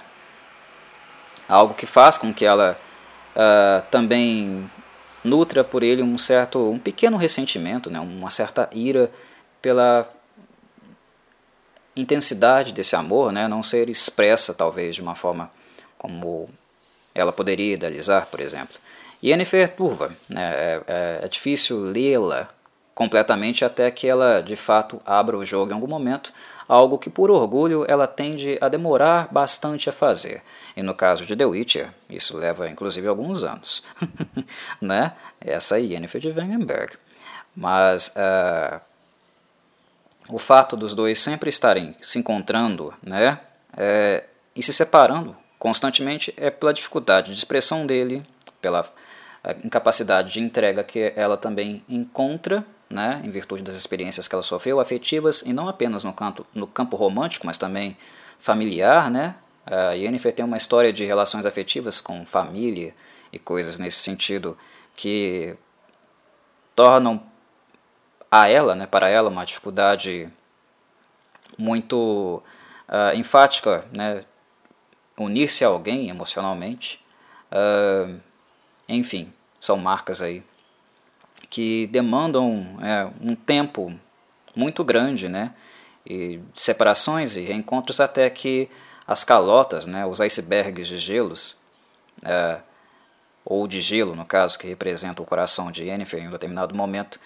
[1.48, 2.80] Algo que faz com que ela
[3.36, 4.70] uh, também
[5.24, 8.00] nutra por ele um certo, um pequeno ressentimento, né?
[8.00, 9.12] uma certa ira
[9.62, 10.08] pela
[11.96, 13.48] intensidade desse amor, né?
[13.48, 15.52] não ser expressa talvez de uma forma
[15.98, 16.50] como
[17.14, 18.78] ela poderia idealizar, por exemplo.
[19.24, 20.52] Yennefer é turva, né?
[20.54, 22.48] é, é, é difícil lê-la
[22.94, 26.34] completamente até que ela de fato abra o jogo em algum momento,
[26.68, 30.44] algo que por orgulho ela tende a demorar bastante a fazer.
[30.76, 33.84] E no caso de The Witcher, isso leva inclusive alguns anos.
[34.82, 35.14] né?
[35.42, 36.98] Essa é Yennefer de Wengenberg.
[37.56, 38.82] Mas uh,
[40.30, 43.40] o fato dos dois sempre estarem se encontrando né,
[43.76, 48.24] é, e se separando constantemente é pela dificuldade de expressão dele,
[48.62, 48.84] pela
[49.64, 54.80] incapacidade de entrega que ela também encontra né, em virtude das experiências que ela sofreu,
[54.80, 57.96] afetivas, e não apenas no, canto, no campo romântico, mas também
[58.40, 59.12] familiar.
[59.12, 59.36] Né?
[59.66, 62.94] A Yennefer tem uma história de relações afetivas com família
[63.32, 64.58] e coisas nesse sentido
[64.96, 65.56] que
[66.76, 67.22] tornam
[68.32, 70.30] a ela, né, para ela, uma dificuldade
[71.58, 72.44] muito
[72.88, 74.24] uh, enfática, né,
[75.18, 77.04] unir-se a alguém emocionalmente.
[77.52, 78.20] Uh,
[78.90, 80.44] enfim, são marcas aí
[81.50, 83.94] que demandam é, um tempo
[84.56, 85.54] muito grande, né?
[86.06, 88.70] E separações e reencontros até que
[89.06, 91.56] as calotas, né, os icebergs de gelos,
[92.24, 92.60] é,
[93.44, 97.20] ou de gelo no caso, que representa o coração de Yennefer em um determinado momento,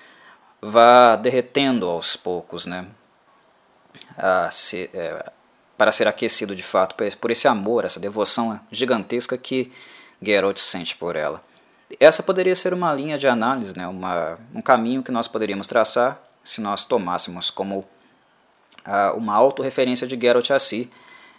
[0.62, 2.88] vá derretendo aos poucos, né?
[4.52, 5.32] Se, é,
[5.78, 9.72] para ser aquecido de fato por esse amor, essa devoção gigantesca que
[10.22, 11.44] Geralt sente por ela.
[12.00, 16.22] Essa poderia ser uma linha de análise, né, uma, um caminho que nós poderíamos traçar
[16.44, 20.90] se nós tomássemos como uh, uma autorreferência de Geralt a si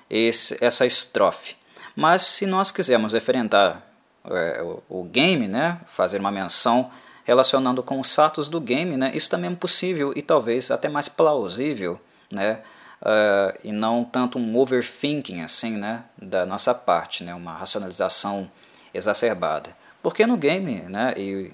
[0.08, 1.56] esse, essa estrofe.
[1.94, 3.82] Mas se nós quisermos referentar
[4.24, 6.90] é, o, o, game, né, fazer uma menção
[7.24, 11.08] relacionando com os fatos do game, né, isso também é possível e talvez até mais
[11.08, 12.60] plausível, né,
[13.02, 18.50] uh, e não tanto um overthinking assim, né, da nossa parte, né, uma racionalização
[18.92, 19.70] exacerbada.
[20.04, 21.50] Porque no game, né, e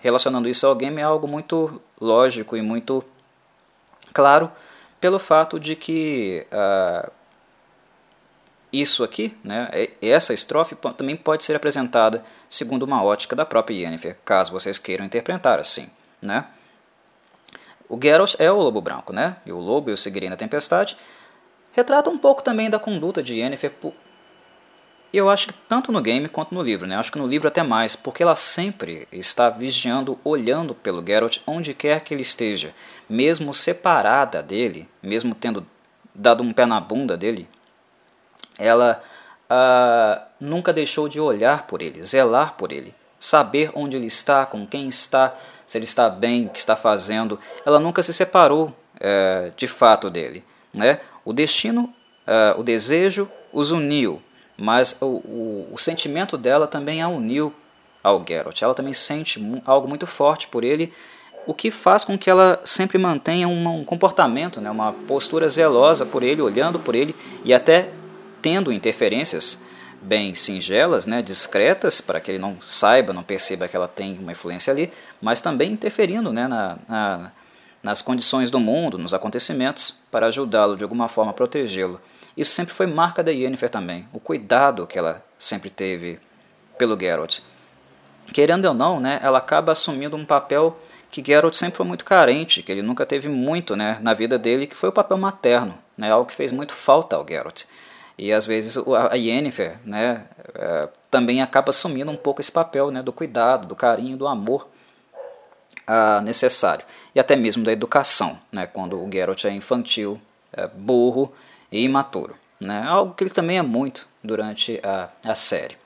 [0.00, 3.04] relacionando isso ao game é algo muito lógico e muito
[4.12, 4.50] claro
[5.00, 7.08] pelo fato de que uh,
[8.72, 9.70] isso aqui, né,
[10.02, 15.04] essa estrofe também pode ser apresentada segundo uma ótica da própria Yennefer, caso vocês queiram
[15.04, 15.88] interpretar assim.
[16.20, 16.44] Né?
[17.88, 19.36] O Geralt é o lobo branco, né?
[19.46, 20.96] e o lobo e o Sigurinn da Tempestade
[21.70, 23.72] retrata um pouco também da conduta de Yennefer
[25.12, 26.96] e eu acho que tanto no game quanto no livro, né?
[26.96, 31.74] Acho que no livro até mais, porque ela sempre está vigiando, olhando pelo Geralt onde
[31.74, 32.74] quer que ele esteja,
[33.08, 35.66] mesmo separada dele, mesmo tendo
[36.14, 37.46] dado um pé na bunda dele,
[38.58, 39.02] ela
[39.50, 44.66] ah, nunca deixou de olhar por ele, zelar por ele, saber onde ele está, com
[44.66, 45.34] quem está,
[45.66, 47.38] se ele está bem, o que está fazendo.
[47.66, 50.42] Ela nunca se separou é, de fato dele.
[50.72, 51.00] Né?
[51.22, 51.92] O destino,
[52.26, 54.22] é, o desejo os uniu
[54.56, 57.52] mas o, o, o sentimento dela também a uniu
[58.02, 58.60] ao Geralt.
[58.60, 60.92] Ela também sente algo muito forte por ele,
[61.46, 66.06] o que faz com que ela sempre mantenha um, um comportamento, né, uma postura zelosa
[66.06, 67.90] por ele, olhando por ele e até
[68.40, 69.62] tendo interferências
[70.00, 74.32] bem singelas, né, discretas, para que ele não saiba, não perceba que ela tem uma
[74.32, 77.32] influência ali, mas também interferindo né, na, na,
[77.82, 82.00] nas condições do mundo, nos acontecimentos, para ajudá-lo de alguma forma a protegê-lo.
[82.36, 86.18] Isso sempre foi marca da Yennefer também, o cuidado que ela sempre teve
[86.78, 87.40] pelo Geralt.
[88.32, 90.78] Querendo ou não, né, ela acaba assumindo um papel
[91.10, 94.66] que Geralt sempre foi muito carente, que ele nunca teve muito né, na vida dele,
[94.66, 97.64] que foi o papel materno, né, algo que fez muito falta ao Geralt.
[98.16, 98.76] E às vezes
[99.10, 103.76] a Yennefer né, é, também acaba assumindo um pouco esse papel né, do cuidado, do
[103.76, 104.68] carinho, do amor
[105.86, 106.84] ah, necessário.
[107.14, 110.20] E até mesmo da educação, né, quando o Geralt é infantil,
[110.52, 111.32] é burro
[111.72, 112.36] e imaturo.
[112.60, 112.84] Né?
[112.86, 115.76] Algo que ele também é muito durante a, a série.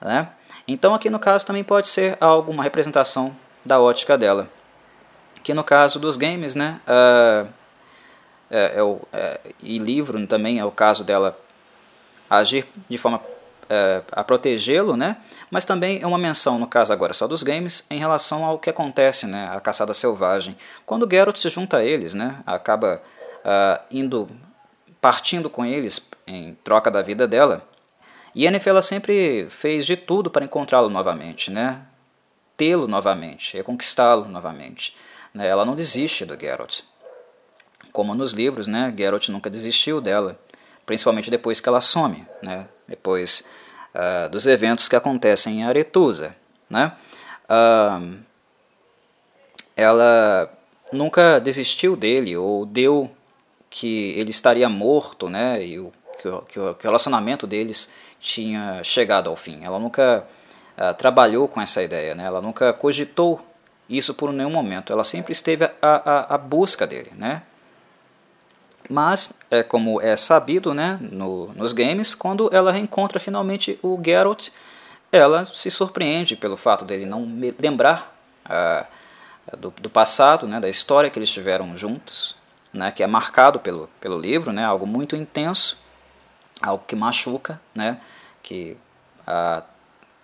[0.00, 0.28] Né?
[0.66, 4.48] Então aqui no caso também pode ser algo, uma representação da ótica dela.
[5.42, 7.48] Que no caso dos games, né, uh,
[8.50, 11.38] é, é o, é, e livro também é o caso dela
[12.28, 13.20] agir de forma
[13.68, 15.16] é, a protegê-lo, né?
[15.50, 18.70] mas também é uma menção, no caso agora só dos games, em relação ao que
[18.70, 19.50] acontece, né?
[19.52, 20.56] a caçada selvagem.
[20.86, 22.36] Quando Geralt se junta a eles, né?
[22.46, 23.00] acaba
[23.44, 24.28] uh, indo
[25.00, 27.66] partindo com eles em troca da vida dela.
[28.36, 31.82] Yennefer ela sempre fez de tudo para encontrá-lo novamente, né?
[32.58, 34.94] tê-lo novamente, reconquistá-lo novamente.
[35.32, 35.46] Né?
[35.46, 36.80] Ela não desiste do Geralt.
[37.92, 38.92] Como nos livros, né?
[38.98, 40.38] Geralt nunca desistiu dela,
[40.84, 42.68] principalmente depois que ela some, né?
[42.86, 43.48] depois
[43.94, 46.34] uh, dos eventos que acontecem em Aretusa.
[46.68, 46.92] Né?
[47.44, 48.18] Uh,
[49.76, 50.52] ela
[50.92, 53.10] nunca desistiu dele ou deu
[53.70, 59.28] que ele estaria morto, né, e o, que, o, que o relacionamento deles tinha chegado
[59.28, 59.64] ao fim.
[59.64, 60.26] Ela nunca
[60.76, 63.40] uh, trabalhou com essa ideia, né, ela nunca cogitou
[63.88, 64.92] isso por nenhum momento.
[64.92, 67.42] Ela sempre esteve à a, a, a, busca dele, né.
[68.90, 74.48] Mas, é como é sabido né, no, nos games, quando ela reencontra finalmente o Geralt,
[75.12, 77.26] ela se surpreende pelo fato dele não
[77.58, 82.37] lembrar uh, do, do passado, né, da história que eles tiveram juntos,
[82.72, 85.78] né, que é marcado pelo, pelo livro, né, algo muito intenso,
[86.60, 88.00] algo que machuca, né,
[88.42, 88.76] que
[89.26, 89.62] ah,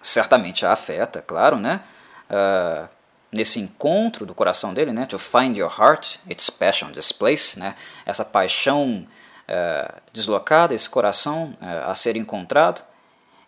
[0.01, 1.81] certamente a afeta, claro, né,
[2.29, 2.89] ah,
[3.33, 7.75] nesse encontro do coração dele, né, to find your heart, its passion, this place, né,
[8.07, 9.07] essa paixão
[9.49, 12.85] ah, deslocada, esse coração ah, a ser encontrado,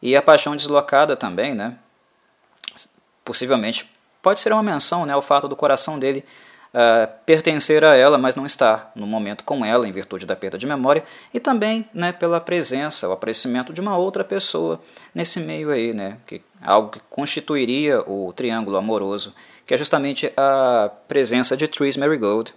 [0.03, 1.77] e a paixão deslocada também, né,
[3.25, 3.91] possivelmente
[4.23, 6.25] pode ser uma menção, né, ao fato do coração dele
[6.77, 10.59] uh, pertencer a ela, mas não estar no momento com ela, em virtude da perda
[10.59, 14.81] de memória, e também né, pela presença, o aparecimento de uma outra pessoa
[15.15, 19.35] nesse meio aí, né, que, algo que constituiria o triângulo amoroso,
[19.67, 22.55] que é justamente a presença de Tris Marigold.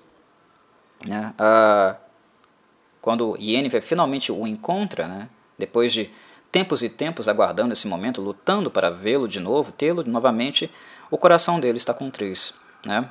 [1.05, 1.97] Né, uh,
[3.01, 6.12] quando Yennefer finalmente o encontra, né, depois de
[6.51, 10.69] tempos e tempos aguardando esse momento, lutando para vê-lo de novo, tê-lo novamente,
[11.10, 12.59] o coração dele está com Tris.
[12.86, 13.09] Né?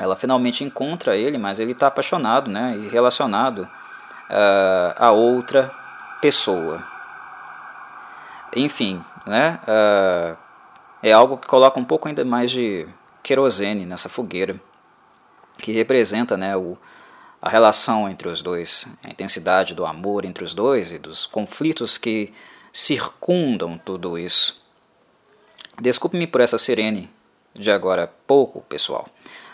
[0.00, 5.70] Ela finalmente encontra ele, mas ele está apaixonado né, e relacionado uh, a outra
[6.20, 6.82] pessoa.
[8.56, 10.36] Enfim, né, uh,
[11.02, 12.86] é algo que coloca um pouco ainda mais de
[13.22, 14.60] querosene nessa fogueira,
[15.60, 16.76] que representa né, o,
[17.40, 21.98] a relação entre os dois, a intensidade do amor entre os dois e dos conflitos
[21.98, 22.32] que
[22.72, 24.62] circundam tudo isso.
[25.80, 27.10] Desculpe-me por essa sirene
[27.54, 29.06] de agora pouco, pessoal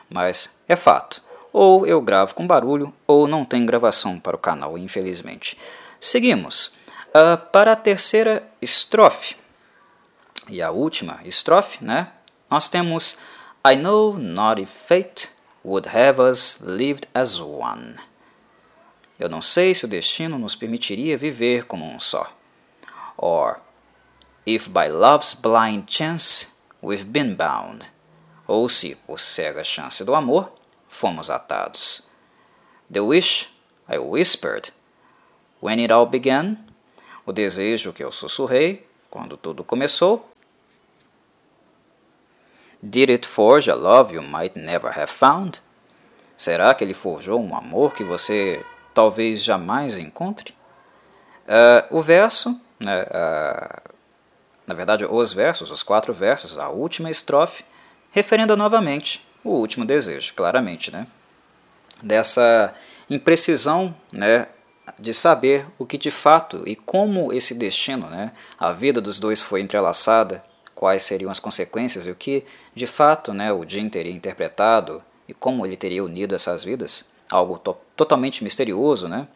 [0.09, 1.23] mas é fato.
[1.53, 5.59] Ou eu gravo com barulho, ou não tem gravação para o canal, infelizmente.
[5.99, 6.77] Seguimos.
[7.09, 9.35] Uh, para a terceira estrofe,
[10.49, 12.09] E a última estrofe, né?
[12.51, 13.19] Nós temos
[13.67, 15.29] I know not if fate
[15.63, 17.97] would have us lived as one.
[19.19, 22.33] Eu não sei se o destino nos permitiria viver como um só.
[23.17, 23.61] Or,
[24.47, 26.49] if by love's blind chance
[26.83, 27.91] we've been bound.
[28.49, 30.51] Ou se, por cega chance do amor,
[30.89, 32.09] fomos atados.
[32.91, 33.51] The wish
[33.87, 34.73] I whispered
[35.61, 36.57] when it all began.
[37.27, 40.31] O desejo que eu sussurrei quando tudo começou.
[42.83, 45.61] Did it forge a love you might never have found?
[46.35, 50.55] Será que ele forjou um amor que você talvez jamais encontre?
[51.45, 53.93] Uh, o verso, né, uh,
[54.67, 57.65] na verdade, os versos, os quatro versos, a última estrofe,
[58.11, 61.07] referenda novamente o último desejo, claramente, né?
[62.03, 62.75] Dessa
[63.09, 64.47] imprecisão, né,
[64.99, 69.41] de saber o que de fato e como esse destino, né, a vida dos dois
[69.41, 70.45] foi entrelaçada,
[70.75, 72.45] quais seriam as consequências e o que
[72.75, 77.59] de fato, né, o Jim teria interpretado e como ele teria unido essas vidas, algo
[77.59, 79.27] to totalmente misterioso, né?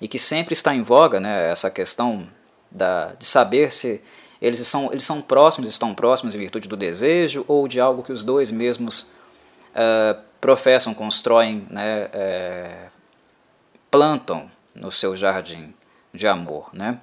[0.00, 2.28] E que sempre está em voga, né, essa questão
[2.70, 4.00] da, de saber se
[4.40, 8.12] eles são, eles são próximos, estão próximos em virtude do desejo ou de algo que
[8.12, 9.00] os dois mesmos
[9.74, 12.90] uh, professam, constroem, né, uh,
[13.90, 15.74] plantam no seu jardim
[16.12, 16.68] de amor.
[16.72, 16.98] Né?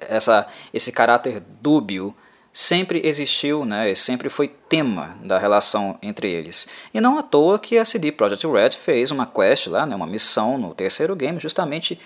[0.00, 2.14] Essa, esse caráter dúbio
[2.52, 6.68] sempre existiu, né, sempre foi tema da relação entre eles.
[6.92, 10.06] E não à toa que a CD Projekt Red fez uma quest lá, né, uma
[10.06, 12.00] missão no terceiro game, justamente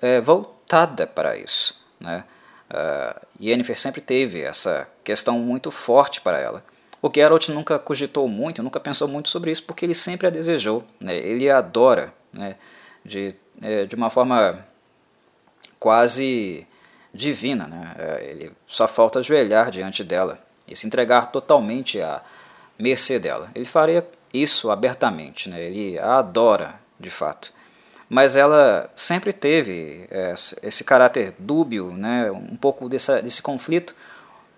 [0.00, 1.80] é, voltada para isso.
[1.98, 2.24] Né?
[2.70, 6.64] Uh, Yennefer sempre teve essa questão muito forte para ela.
[7.02, 10.84] O Geralt nunca cogitou muito, nunca pensou muito sobre isso, porque ele sempre a desejou.
[11.00, 11.16] Né?
[11.16, 12.56] Ele a adora né?
[13.04, 14.64] de, é, de uma forma
[15.78, 16.66] quase
[17.12, 17.66] divina.
[17.66, 17.94] Né?
[17.98, 22.22] É, ele só falta ajoelhar diante dela e se entregar totalmente à
[22.78, 23.50] mercê dela.
[23.54, 25.60] Ele faria isso abertamente, né?
[25.60, 27.52] ele a adora de fato
[28.10, 30.08] mas ela sempre teve
[30.64, 33.94] esse caráter dúbio, né, um pouco dessa, desse conflito,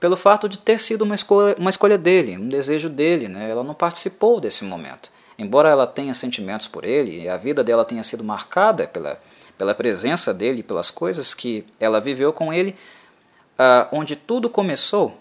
[0.01, 3.29] pelo fato de ter sido uma escolha, uma escolha dele, um desejo dele.
[3.29, 5.13] Né, ela não participou desse momento.
[5.39, 9.21] Embora ela tenha sentimentos por ele, e a vida dela tenha sido marcada pela,
[9.59, 12.75] pela presença dele, pelas coisas que ela viveu com ele,
[13.59, 15.21] uh, onde tudo começou,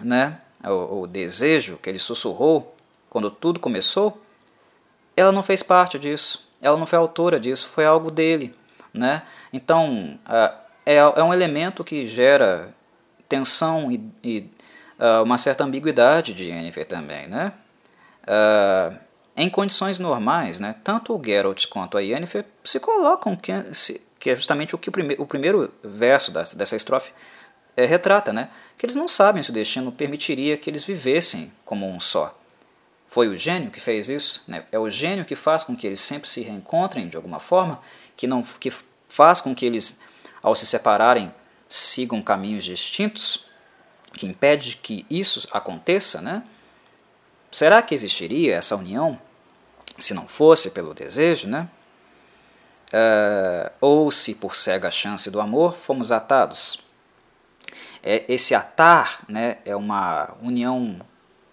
[0.00, 2.76] né, o, o desejo que ele sussurrou,
[3.08, 4.20] quando tudo começou,
[5.16, 8.54] ela não fez parte disso ela não foi autora disso, foi algo dele.
[8.92, 9.22] Né?
[9.52, 10.18] Então,
[10.84, 12.74] é, é um elemento que gera
[13.28, 14.50] tensão e, e
[15.24, 17.26] uma certa ambiguidade de Yennefer também.
[17.28, 17.52] Né?
[19.36, 23.52] Em condições normais, né, tanto o Geralt quanto a Yennefer se colocam, que,
[24.18, 27.12] que é justamente o que o, prime, o primeiro verso dessa, dessa estrofe
[27.76, 31.88] é, retrata, né, que eles não sabem se o destino permitiria que eles vivessem como
[31.88, 32.38] um só.
[33.10, 34.44] Foi o gênio que fez isso?
[34.46, 34.64] Né?
[34.70, 37.82] É o gênio que faz com que eles sempre se reencontrem de alguma forma,
[38.16, 38.72] que não que
[39.08, 40.00] faz com que eles,
[40.40, 41.34] ao se separarem,
[41.68, 43.46] sigam caminhos distintos,
[44.12, 46.44] que impede que isso aconteça, né?
[47.50, 49.20] Será que existiria essa união
[49.98, 51.68] se não fosse pelo desejo, né?
[52.94, 56.78] Uh, ou se por cega chance do amor fomos atados.
[58.04, 61.00] É, esse atar né, é uma união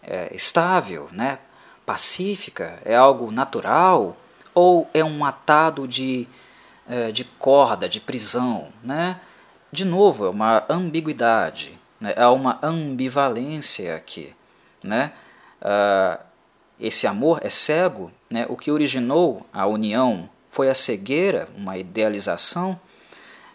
[0.03, 1.39] é, estável, né,
[1.87, 2.79] pacífica?
[2.83, 4.17] É algo natural?
[4.53, 6.27] Ou é um atado de,
[6.87, 8.67] é, de corda, de prisão?
[8.83, 9.19] Né?
[9.71, 12.13] De novo, é uma ambiguidade, né?
[12.17, 14.35] é uma ambivalência aqui.
[14.83, 15.13] Né?
[15.61, 16.21] Uh,
[16.79, 18.45] esse amor é cego, né?
[18.49, 22.79] o que originou a união foi a cegueira, uma idealização,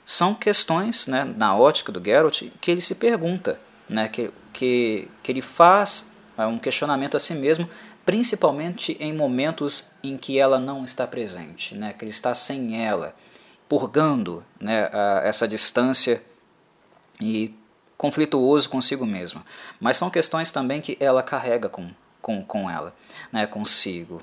[0.04, 3.58] são questões né, na ótica do Geralt que ele se pergunta,
[3.88, 7.68] né, que, que, que ele faz é, um questionamento a si mesmo
[8.04, 13.14] principalmente em momentos em que ela não está presente, né, que ele está sem ela,
[13.68, 16.22] purgando né, a, essa distância
[17.20, 17.54] e
[17.96, 19.44] conflituoso consigo mesma.
[19.80, 21.90] Mas são questões também que ela carrega com,
[22.20, 22.94] com, com ela,
[23.30, 24.20] né, consigo.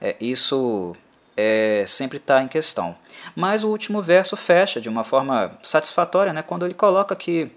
[0.00, 0.96] É, isso
[1.36, 2.96] é, sempre está em questão.
[3.36, 7.50] Mas o último verso fecha de uma forma satisfatória, né, quando ele coloca que,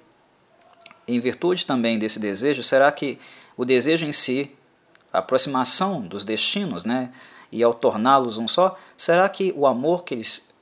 [1.07, 3.19] em virtude também desse desejo, será que
[3.57, 4.51] o desejo em si
[5.13, 7.11] aproximação dos destinos, né?
[7.51, 10.53] E ao torná-los um só, será que o amor que eles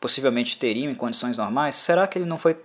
[0.00, 2.56] possivelmente teriam em condições normais, será que ele não foi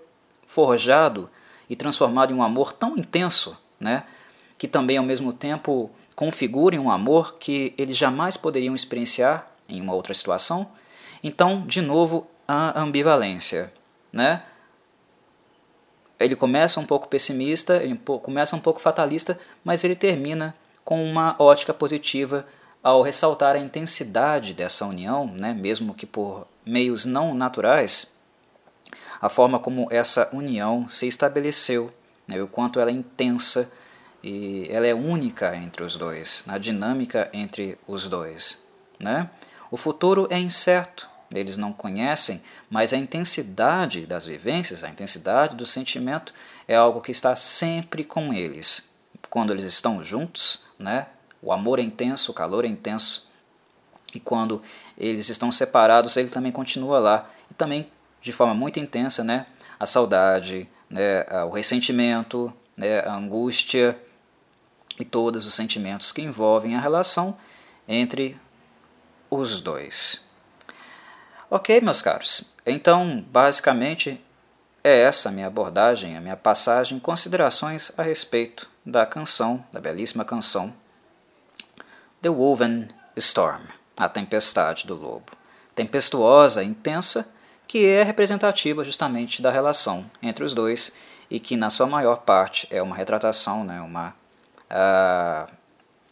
[0.46, 1.30] forjado
[1.68, 4.04] e transformado em um amor tão intenso, né?
[4.58, 9.94] Que também ao mesmo tempo configure um amor que eles jamais poderiam experienciar em uma
[9.94, 10.72] outra situação?
[11.24, 13.74] Então, de novo, a ambivalência,
[14.14, 14.44] né?
[16.24, 20.56] ele começa um pouco pessimista, ele começa um pouco fatalista, mas ele termina
[20.92, 22.46] com uma ótica positiva
[22.84, 28.14] ao ressaltar a intensidade dessa união, né, mesmo que por meios não naturais,
[29.22, 31.94] a forma como essa união se estabeleceu,
[32.28, 33.72] né, o quanto ela é intensa
[34.22, 38.62] e ela é única entre os dois, na dinâmica entre os dois.
[39.00, 39.30] Né?
[39.72, 45.66] O futuro é incerto, eles não conhecem, mas a intensidade das vivências, a intensidade do
[45.66, 46.34] sentimento
[46.68, 48.91] é algo que está sempre com eles.
[49.32, 51.08] Quando eles estão juntos, né?
[51.42, 53.32] o amor é intenso, o calor é intenso,
[54.14, 54.62] e quando
[54.98, 57.90] eles estão separados, ele também continua lá, e também
[58.22, 59.46] de forma muito intensa, né?
[59.80, 61.26] a saudade, né?
[61.46, 63.00] o ressentimento, né?
[63.00, 63.98] a angústia
[65.00, 67.38] e todos os sentimentos que envolvem a relação
[67.88, 68.38] entre
[69.30, 70.28] os dois.
[71.50, 74.22] Ok, meus caros, então basicamente
[74.84, 80.26] é essa a minha abordagem, a minha passagem, considerações a respeito da canção, da belíssima
[80.26, 80.74] canção
[82.22, 83.64] The Woven Storm,
[83.98, 85.32] a tempestade do lobo.
[85.76, 87.34] Tempestuosa, intensa,
[87.68, 90.96] que é representativa justamente da relação entre os dois
[91.30, 94.14] e que na sua maior parte é uma retratação, né, uma
[94.70, 95.52] uh,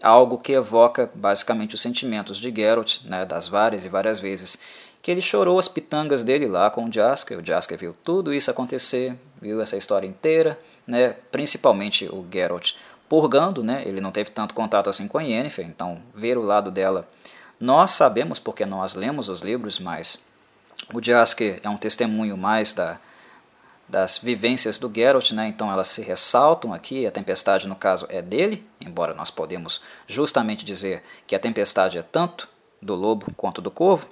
[0.01, 4.59] algo que evoca basicamente os sentimentos de Geralt, né, das várias e várias vezes
[5.01, 7.39] que ele chorou as pitangas dele lá com o Jasker.
[7.39, 11.15] O Jasker viu tudo isso acontecer, viu essa história inteira, né?
[11.31, 12.73] principalmente o Geralt
[13.07, 13.83] purgando, né?
[13.85, 17.07] ele não teve tanto contato assim com a Yennefer, então ver o lado dela
[17.59, 20.23] nós sabemos porque nós lemos os livros, mas
[20.93, 22.99] o Jasker é um testemunho mais da,
[23.87, 25.47] das vivências do Geralt, né?
[25.47, 30.63] então elas se ressaltam aqui, a tempestade no caso é dele, embora nós podemos justamente
[30.63, 32.47] dizer que a tempestade é tanto
[32.81, 34.07] do lobo quanto do corvo,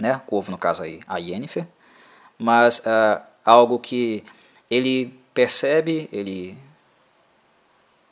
[0.00, 0.20] né?
[0.26, 1.66] Corvo no caso aí, a Yennefer,
[2.38, 4.24] mas uh, algo que
[4.70, 6.58] ele percebe, ele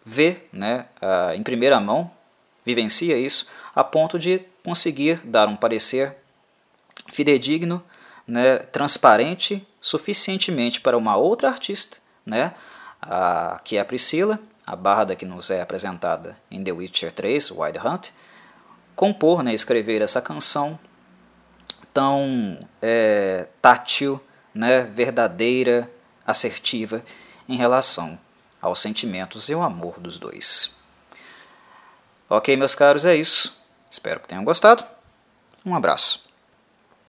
[0.04, 0.86] vê, né?
[1.00, 2.10] Uh, em primeira mão,
[2.64, 6.16] vivencia isso a ponto de conseguir dar um parecer
[7.10, 7.82] fidedigno,
[8.26, 8.58] né?
[8.58, 12.54] Transparente, suficientemente para uma outra artista, né?
[13.02, 17.50] Uh, que é a Priscila, a barda que nos é apresentada em The Witcher 3,
[17.50, 18.10] Wild Hunt,
[18.94, 20.78] compor, né, escrever essa canção
[21.92, 24.20] tão é, tátil,
[24.54, 25.90] né, verdadeira,
[26.26, 27.02] assertiva
[27.48, 28.18] em relação
[28.60, 30.74] aos sentimentos e ao amor dos dois.
[32.28, 33.60] Ok, meus caros, é isso.
[33.90, 34.84] Espero que tenham gostado.
[35.66, 36.31] Um abraço.